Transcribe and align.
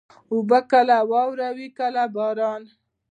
اوبه 0.33 0.59
کله 0.71 0.97
واوره 1.11 1.49
وي، 1.57 1.67
کله 1.77 2.03
باران. 2.15 2.63